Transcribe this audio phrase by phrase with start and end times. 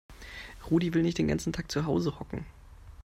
[0.71, 2.43] Rudi will nicht den ganzen Tag zu Hause hocken.